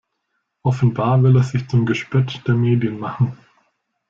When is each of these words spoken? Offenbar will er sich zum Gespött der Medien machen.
Offenbar 0.63 1.21
will 1.21 1.37
er 1.37 1.43
sich 1.43 1.67
zum 1.69 1.85
Gespött 1.85 2.41
der 2.47 2.55
Medien 2.55 2.97
machen. 2.97 3.37